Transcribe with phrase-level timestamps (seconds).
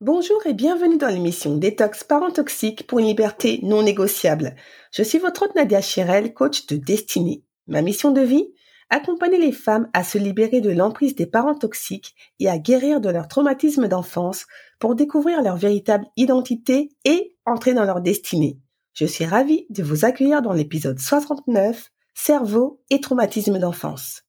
[0.00, 4.56] Bonjour et bienvenue dans l'émission Détox Parents Toxiques pour une liberté non négociable.
[4.92, 7.44] Je suis votre hôte Nadia Chirel, coach de destinée.
[7.66, 8.52] Ma mission de vie?
[8.90, 13.08] Accompagner les femmes à se libérer de l'emprise des parents toxiques et à guérir de
[13.08, 14.46] leur traumatisme d'enfance
[14.78, 18.58] pour découvrir leur véritable identité et entrer dans leur destinée.
[18.92, 24.24] Je suis ravie de vous accueillir dans l'épisode 69 Cerveau et traumatisme d'enfance.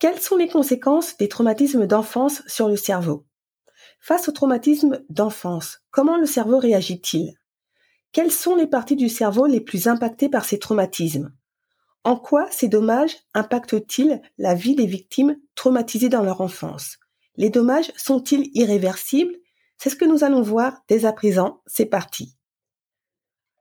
[0.00, 3.26] Quelles sont les conséquences des traumatismes d'enfance sur le cerveau?
[4.00, 7.34] Face au traumatisme d'enfance, comment le cerveau réagit-il?
[8.10, 11.34] Quelles sont les parties du cerveau les plus impactées par ces traumatismes?
[12.02, 16.96] En quoi ces dommages impactent-ils la vie des victimes traumatisées dans leur enfance?
[17.36, 19.36] Les dommages sont-ils irréversibles?
[19.76, 22.38] C'est ce que nous allons voir dès à présent, c'est parti.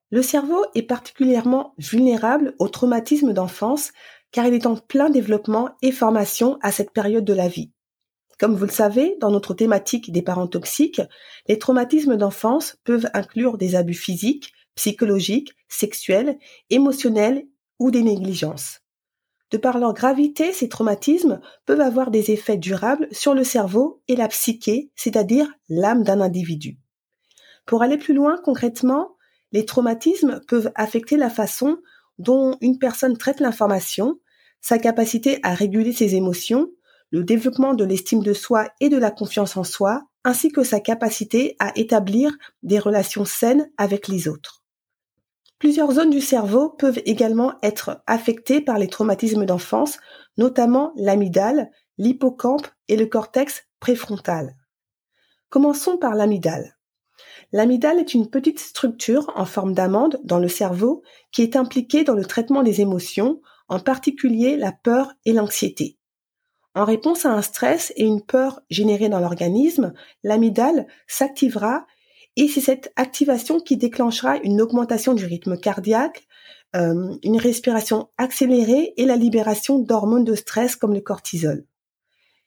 [0.09, 3.91] Le cerveau est particulièrement vulnérable au traumatisme d'enfance
[4.31, 7.71] car il est en plein développement et formation à cette période de la vie.
[8.39, 11.01] Comme vous le savez, dans notre thématique des parents toxiques,
[11.47, 16.37] les traumatismes d'enfance peuvent inclure des abus physiques, psychologiques, sexuels,
[16.69, 17.45] émotionnels
[17.79, 18.79] ou des négligences.
[19.51, 24.15] De par leur gravité, ces traumatismes peuvent avoir des effets durables sur le cerveau et
[24.15, 26.77] la psyché, c'est-à-dire l'âme d'un individu.
[27.65, 29.15] Pour aller plus loin concrètement,
[29.51, 31.79] les traumatismes peuvent affecter la façon
[32.19, 34.19] dont une personne traite l'information,
[34.61, 36.69] sa capacité à réguler ses émotions,
[37.11, 40.79] le développement de l'estime de soi et de la confiance en soi, ainsi que sa
[40.79, 42.31] capacité à établir
[42.61, 44.63] des relations saines avec les autres.
[45.59, 49.97] Plusieurs zones du cerveau peuvent également être affectées par les traumatismes d'enfance,
[50.37, 54.55] notamment l'amygdale, l'hippocampe et le cortex préfrontal.
[55.49, 56.77] Commençons par l'amygdale.
[57.51, 62.13] L'amygdale est une petite structure en forme d'amande dans le cerveau qui est impliquée dans
[62.13, 65.97] le traitement des émotions, en particulier la peur et l'anxiété.
[66.75, 69.93] En réponse à un stress et une peur générée dans l'organisme,
[70.23, 71.85] l'amygdale s'activera
[72.35, 76.27] et c'est cette activation qui déclenchera une augmentation du rythme cardiaque,
[76.75, 81.65] euh, une respiration accélérée et la libération d'hormones de stress comme le cortisol.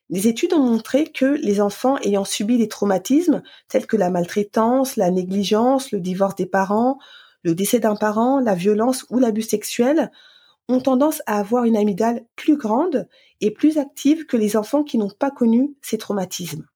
[0.08, 4.96] Des études ont montré que les enfants ayant subi des traumatismes tels que la maltraitance,
[4.96, 6.98] la négligence, le divorce des parents,
[7.42, 10.10] le décès d'un parent, la violence ou l'abus sexuel
[10.68, 13.08] ont tendance à avoir une amygdale plus grande
[13.40, 16.66] et plus active que les enfants qui n'ont pas connu ces traumatismes.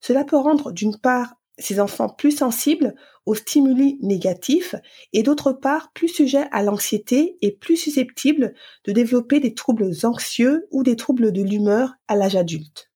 [0.00, 2.94] Cela peut rendre d'une part ces enfants plus sensibles
[3.26, 4.74] aux stimuli négatifs
[5.12, 8.54] et d'autre part plus sujets à l'anxiété et plus susceptibles
[8.84, 12.90] de développer des troubles anxieux ou des troubles de l'humeur à l'âge adulte.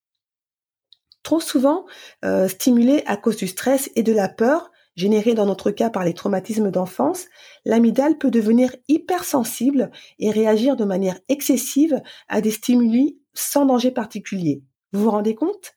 [1.22, 1.86] Trop souvent
[2.24, 6.04] euh, stimulés à cause du stress et de la peur, générés dans notre cas par
[6.04, 7.26] les traumatismes d'enfance,
[7.64, 14.64] l'amygdale peut devenir hypersensible et réagir de manière excessive à des stimuli sans danger particulier.
[14.92, 15.76] Vous vous rendez compte?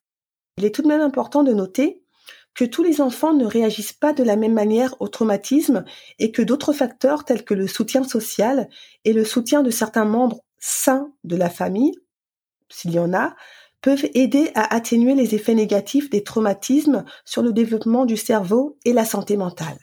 [0.57, 2.01] Il est tout de même important de noter
[2.55, 5.85] que tous les enfants ne réagissent pas de la même manière au traumatisme
[6.17, 8.69] et que d'autres facteurs tels que le soutien social
[9.05, 11.93] et le soutien de certains membres sains de la famille,
[12.69, 13.35] s'il y en a,
[13.81, 18.93] peuvent aider à atténuer les effets négatifs des traumatismes sur le développement du cerveau et
[18.93, 19.77] la santé mentale.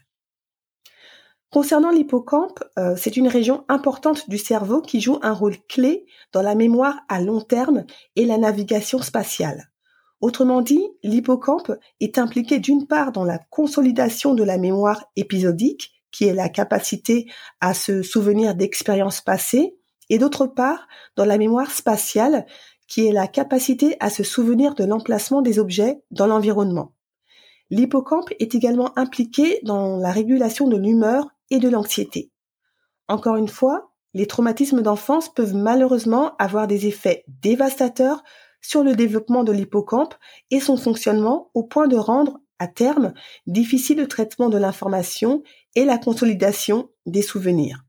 [1.50, 6.42] Concernant l'hippocampe, euh, c'est une région importante du cerveau qui joue un rôle clé dans
[6.42, 7.84] la mémoire à long terme
[8.16, 9.70] et la navigation spatiale.
[10.20, 16.24] Autrement dit, l'hippocampe est impliqué d'une part dans la consolidation de la mémoire épisodique, qui
[16.24, 17.30] est la capacité
[17.60, 19.78] à se souvenir d'expériences passées,
[20.10, 20.86] et d'autre part
[21.16, 22.46] dans la mémoire spatiale,
[22.88, 26.94] qui est la capacité à se souvenir de l'emplacement des objets dans l'environnement.
[27.70, 32.30] L'hippocampe est également impliqué dans la régulation de l'humeur et de l'anxiété.
[33.06, 38.22] Encore une fois, les traumatismes d'enfance peuvent malheureusement avoir des effets dévastateurs
[38.60, 40.14] sur le développement de l'hippocampe
[40.50, 43.12] et son fonctionnement au point de rendre, à terme,
[43.46, 45.42] difficile le traitement de l'information
[45.76, 47.84] et la consolidation des souvenirs.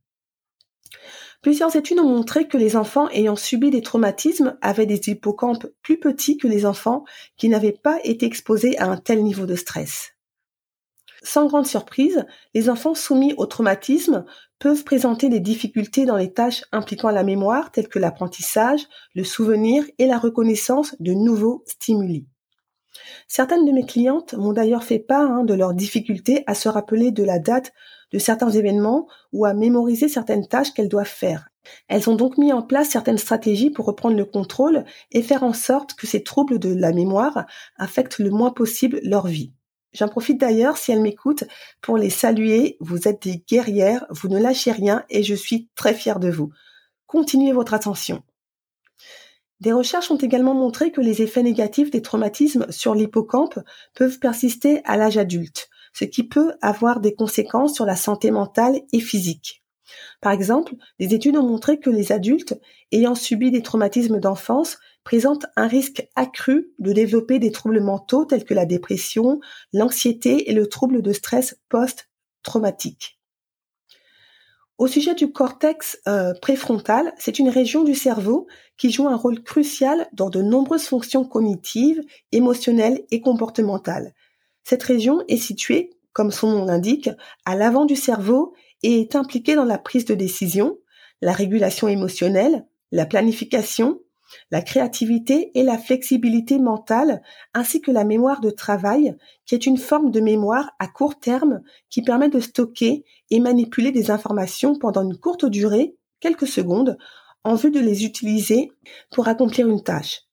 [1.42, 5.98] Plusieurs études ont montré que les enfants ayant subi des traumatismes avaient des hippocampes plus
[5.98, 7.06] petits que les enfants
[7.38, 10.12] qui n'avaient pas été exposés à un tel niveau de stress.
[11.24, 14.26] Sans grande surprise, les enfants soumis au traumatisme
[14.58, 19.84] peuvent présenter des difficultés dans les tâches impliquant la mémoire telles que l'apprentissage, le souvenir
[19.98, 22.26] et la reconnaissance de nouveaux stimuli.
[23.28, 27.12] Certaines de mes clientes m'ont d'ailleurs fait part hein, de leurs difficultés à se rappeler
[27.12, 27.72] de la date
[28.12, 31.50] de certains événements ou à mémoriser certaines tâches qu'elles doivent faire.
[31.88, 35.54] Elles ont donc mis en place certaines stratégies pour reprendre le contrôle et faire en
[35.54, 37.46] sorte que ces troubles de la mémoire
[37.78, 39.54] affectent le moins possible leur vie.
[39.94, 41.46] J'en profite d'ailleurs, si elles m'écoutent,
[41.82, 42.78] pour les saluer.
[42.80, 46.52] Vous êtes des guerrières, vous ne lâchez rien et je suis très fière de vous.
[47.08, 48.22] Continuez votre attention.
[49.62, 53.60] Des recherches ont également montré que les effets négatifs des traumatismes sur l'hippocampe
[53.94, 58.82] peuvent persister à l'âge adulte, ce qui peut avoir des conséquences sur la santé mentale
[58.94, 59.64] et physique.
[60.22, 62.60] Par exemple, des études ont montré que les adultes
[62.92, 68.44] ayant subi des traumatismes d'enfance présentent un risque accru de développer des troubles mentaux tels
[68.44, 69.40] que la dépression,
[69.74, 73.20] l'anxiété et le trouble de stress post-traumatique.
[74.78, 78.48] Au sujet du cortex euh, préfrontal, c'est une région du cerveau
[78.78, 82.02] qui joue un rôle crucial dans de nombreuses fonctions cognitives,
[82.32, 84.14] émotionnelles et comportementales.
[84.64, 87.10] Cette région est située, comme son nom l'indique,
[87.46, 88.54] à l'avant du cerveau
[88.84, 90.78] et est impliquée dans la prise de décision,
[91.22, 94.00] la régulation émotionnelle, la planification,
[94.52, 97.22] la créativité et la flexibilité mentale,
[97.54, 99.16] ainsi que la mémoire de travail,
[99.46, 103.92] qui est une forme de mémoire à court terme qui permet de stocker et manipuler
[103.92, 106.98] des informations pendant une courte durée, quelques secondes,
[107.44, 108.72] en vue de les utiliser
[109.12, 110.24] pour accomplir une tâche.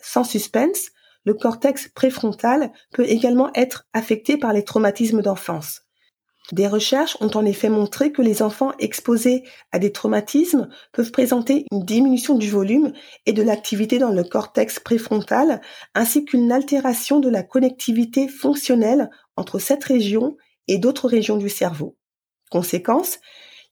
[0.00, 0.90] Sans suspense,
[1.24, 5.84] le cortex préfrontal peut également être affecté par les traumatismes d'enfance.
[6.52, 11.64] Des recherches ont en effet montré que les enfants exposés à des traumatismes peuvent présenter
[11.72, 12.92] une diminution du volume
[13.24, 15.62] et de l'activité dans le cortex préfrontal,
[15.94, 20.36] ainsi qu'une altération de la connectivité fonctionnelle entre cette région
[20.68, 21.96] et d'autres régions du cerveau.
[22.50, 23.20] Conséquence,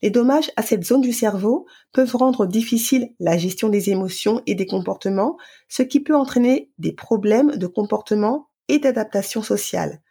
[0.03, 4.55] les dommages à cette zone du cerveau peuvent rendre difficile la gestion des émotions et
[4.55, 5.37] des comportements,
[5.69, 10.03] ce qui peut entraîner des problèmes de comportement et d'adaptation sociale.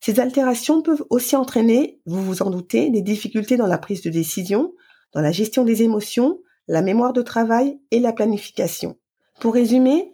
[0.00, 4.10] Ces altérations peuvent aussi entraîner, vous vous en doutez, des difficultés dans la prise de
[4.10, 4.72] décision,
[5.12, 6.38] dans la gestion des émotions,
[6.68, 8.96] la mémoire de travail et la planification.
[9.40, 10.12] Pour résumer,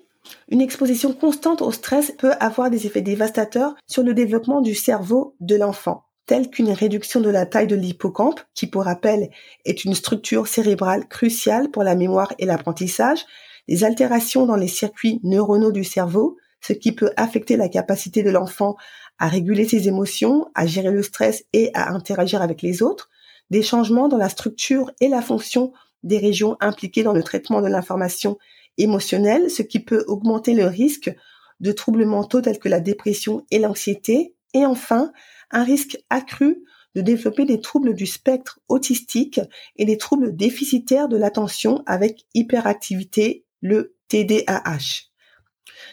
[0.48, 5.36] une exposition constante au stress peut avoir des effets dévastateurs sur le développement du cerveau
[5.40, 9.30] de l'enfant, tels qu'une réduction de la taille de l'hippocampe, qui pour rappel
[9.64, 13.24] est une structure cérébrale cruciale pour la mémoire et l'apprentissage,
[13.68, 18.30] des altérations dans les circuits neuronaux du cerveau, ce qui peut affecter la capacité de
[18.30, 18.76] l'enfant
[19.18, 23.10] à réguler ses émotions, à gérer le stress et à interagir avec les autres,
[23.50, 25.72] des changements dans la structure et la fonction
[26.02, 28.38] des régions impliquées dans le traitement de l'information
[28.78, 31.14] émotionnelle, ce qui peut augmenter le risque
[31.60, 35.12] de troubles mentaux tels que la dépression et l'anxiété, et enfin
[35.50, 36.64] un risque accru
[36.94, 39.40] de développer des troubles du spectre autistique
[39.76, 45.10] et des troubles déficitaires de l'attention avec hyperactivité, le TDAH.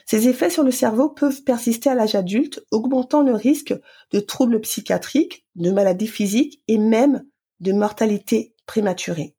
[0.06, 3.74] Ces effets sur le cerveau peuvent persister à l'âge adulte, augmentant le risque
[4.12, 7.24] de troubles psychiatriques, de maladies physiques et même
[7.60, 9.36] de mortalité prématurée.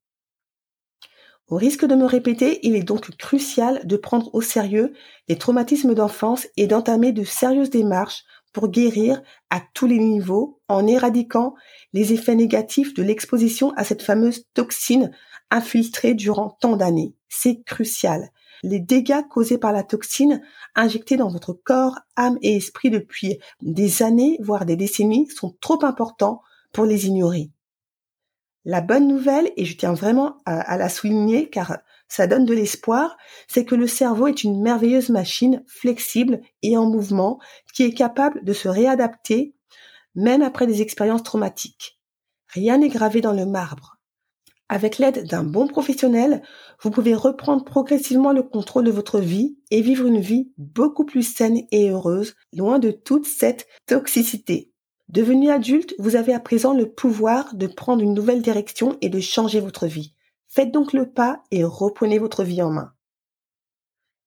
[1.48, 4.94] Au risque de me répéter, il est donc crucial de prendre au sérieux
[5.28, 10.86] les traumatismes d'enfance et d'entamer de sérieuses démarches pour guérir à tous les niveaux en
[10.86, 11.54] éradiquant
[11.92, 15.10] les effets négatifs de l'exposition à cette fameuse toxine
[15.50, 17.14] infiltrée durant tant d'années.
[17.28, 18.30] C'est crucial
[18.62, 20.40] les dégâts causés par la toxine
[20.74, 25.84] injectée dans votre corps, âme et esprit depuis des années, voire des décennies, sont trop
[25.84, 26.42] importants
[26.72, 27.50] pour les ignorer.
[28.64, 31.78] La bonne nouvelle, et je tiens vraiment à, la souligner car
[32.12, 33.16] ça donne de l'espoir,
[33.48, 37.38] c'est que le cerveau est une merveilleuse machine flexible et en mouvement
[37.72, 39.54] qui est capable de se réadapter
[40.14, 41.98] même après des expériences traumatiques.
[42.48, 43.96] Rien n'est gravé dans le marbre.
[44.68, 46.42] Avec l'aide d'un bon professionnel,
[46.82, 51.22] vous pouvez reprendre progressivement le contrôle de votre vie et vivre une vie beaucoup plus
[51.22, 54.70] saine et heureuse, loin de toute cette toxicité.
[55.08, 59.20] Devenu adulte, vous avez à présent le pouvoir de prendre une nouvelle direction et de
[59.20, 60.14] changer votre vie.
[60.54, 62.92] Faites donc le pas et reprenez votre vie en main.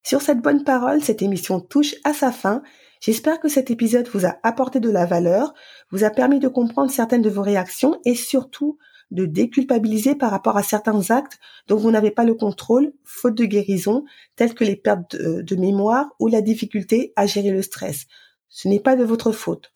[0.02, 2.64] Sur cette bonne parole, cette émission touche à sa fin.
[3.00, 5.54] J'espère que cet épisode vous a apporté de la valeur,
[5.92, 8.80] vous a permis de comprendre certaines de vos réactions et surtout
[9.12, 13.46] de déculpabiliser par rapport à certains actes dont vous n'avez pas le contrôle, faute de
[13.46, 14.04] guérison,
[14.36, 18.08] tels que les pertes de, de mémoire ou la difficulté à gérer le stress.
[18.50, 19.72] Ce n'est pas de votre faute.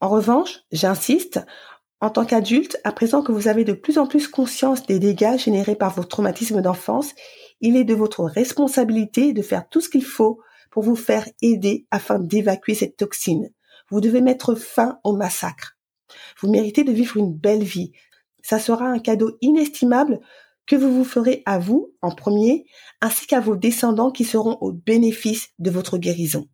[0.00, 1.40] En revanche, j'insiste,
[2.00, 5.38] en tant qu'adulte, à présent que vous avez de plus en plus conscience des dégâts
[5.38, 7.14] générés par vos traumatismes d'enfance,
[7.60, 11.86] il est de votre responsabilité de faire tout ce qu'il faut pour vous faire aider
[11.90, 13.50] afin d'évacuer cette toxine.
[13.88, 15.78] Vous devez mettre fin au massacre.
[16.40, 17.92] Vous méritez de vivre une belle vie.
[18.42, 20.20] Ça sera un cadeau inestimable
[20.66, 22.66] que vous vous ferez à vous en premier,
[23.00, 26.46] ainsi qu'à vos descendants qui seront au bénéfice de votre guérison.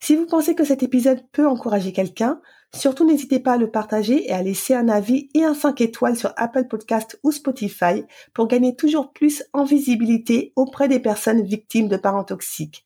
[0.00, 2.40] Si vous pensez que cet épisode peut encourager quelqu'un,
[2.74, 6.16] surtout n'hésitez pas à le partager et à laisser un avis et un 5 étoiles
[6.16, 8.04] sur Apple Podcast ou Spotify
[8.34, 12.84] pour gagner toujours plus en visibilité auprès des personnes victimes de parents toxiques.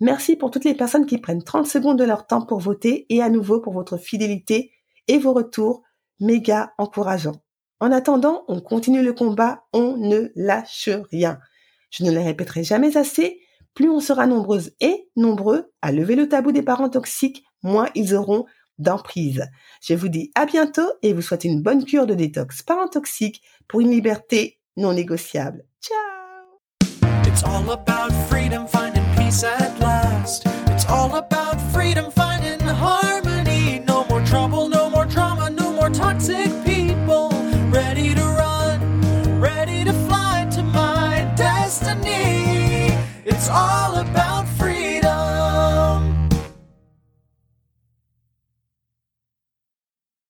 [0.00, 3.22] Merci pour toutes les personnes qui prennent 30 secondes de leur temps pour voter et
[3.22, 4.72] à nouveau pour votre fidélité
[5.08, 5.82] et vos retours
[6.20, 7.42] méga encourageants.
[7.80, 11.38] En attendant, on continue le combat, on ne lâche rien.
[11.90, 13.40] Je ne le répéterai jamais assez,
[13.74, 18.14] plus on sera nombreuses et nombreux à lever le tabou des parents toxiques, moins ils
[18.14, 18.46] auront
[18.80, 19.46] d'emprise.
[19.82, 23.42] Je vous dis à bientôt et vous souhaite une bonne cure de détox parents toxiques
[23.68, 25.64] pour une liberté non négociable.
[25.80, 26.10] Ciao!